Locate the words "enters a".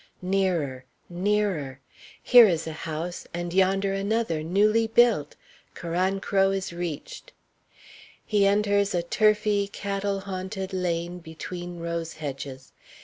8.47-9.03